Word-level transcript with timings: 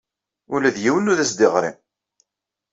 Ula 0.53 0.75
d 0.75 0.77
yiwen 0.83 1.09
ur 1.11 1.19
as-d-yeɣri. 1.19 1.71